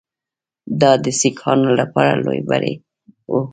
دا 0.81 0.91
د 1.03 1.05
سیکهانو 1.19 1.69
لپاره 1.79 2.11
لوی 2.23 2.41
بری 2.49 2.73
وو. 3.29 3.41